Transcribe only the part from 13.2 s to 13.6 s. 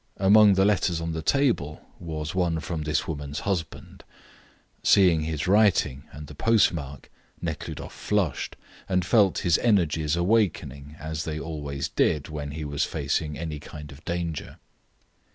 any